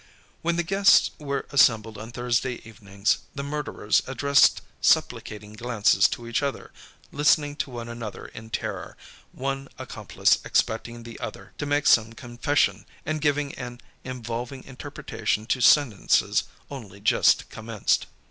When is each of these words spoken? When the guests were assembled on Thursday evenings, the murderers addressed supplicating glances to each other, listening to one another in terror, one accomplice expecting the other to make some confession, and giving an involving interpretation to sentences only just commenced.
When 0.41 0.55
the 0.55 0.63
guests 0.63 1.11
were 1.19 1.45
assembled 1.51 1.95
on 1.99 2.11
Thursday 2.11 2.55
evenings, 2.67 3.19
the 3.35 3.43
murderers 3.43 4.01
addressed 4.07 4.61
supplicating 4.81 5.53
glances 5.53 6.07
to 6.07 6.27
each 6.27 6.41
other, 6.41 6.71
listening 7.11 7.55
to 7.57 7.69
one 7.69 7.87
another 7.87 8.25
in 8.25 8.49
terror, 8.49 8.97
one 9.31 9.67
accomplice 9.77 10.39
expecting 10.43 11.03
the 11.03 11.19
other 11.19 11.53
to 11.59 11.67
make 11.67 11.85
some 11.85 12.13
confession, 12.13 12.87
and 13.05 13.21
giving 13.21 13.53
an 13.59 13.79
involving 14.03 14.63
interpretation 14.63 15.45
to 15.45 15.61
sentences 15.61 16.45
only 16.71 16.99
just 16.99 17.47
commenced. 17.51 18.07